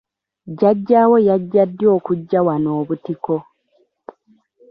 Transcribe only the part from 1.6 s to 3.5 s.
ddi okuggya wano obutiko?